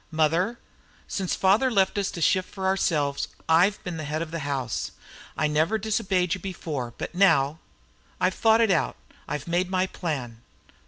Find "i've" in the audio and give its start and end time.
3.47-3.83, 8.19-8.33, 9.27-9.47